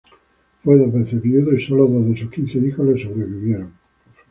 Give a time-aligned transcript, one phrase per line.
[0.63, 3.71] Fue dos veces viudo y solo dos de sus quince hijos le sobrevivieron.